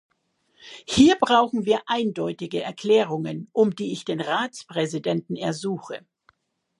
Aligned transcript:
Hier 0.87 1.15
brauchen 1.15 1.65
wir 1.67 1.83
eindeutige 1.85 2.63
Erklärungen, 2.63 3.49
um 3.51 3.75
die 3.75 3.91
ich 3.91 4.03
den 4.03 4.19
Ratspräsidenten 4.19 5.35
ersuche. 5.35 6.03